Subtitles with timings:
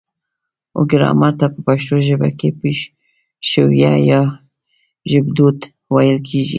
[0.77, 4.21] و ګرامر ته په پښتو ژبه کې پښويه يا
[5.11, 5.57] ژبدود
[5.93, 6.49] ويل کيږي